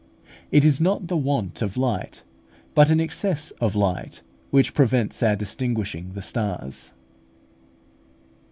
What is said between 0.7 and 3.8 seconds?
not the want of light, but an excess of